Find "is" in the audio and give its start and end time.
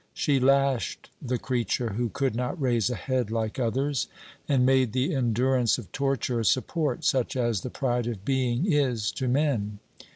8.65-9.11